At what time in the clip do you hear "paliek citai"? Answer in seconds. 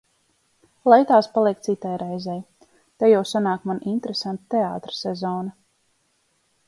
1.35-1.91